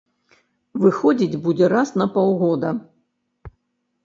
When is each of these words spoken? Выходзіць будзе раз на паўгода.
Выходзіць 0.85 1.41
будзе 1.43 1.69
раз 1.75 1.93
на 2.03 2.09
паўгода. 2.17 2.69